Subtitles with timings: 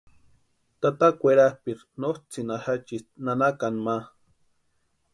[0.81, 3.95] Tata kwerapʼiri nótsʼïni axachisti nanakani ma.